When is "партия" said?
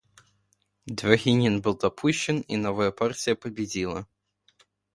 2.89-3.35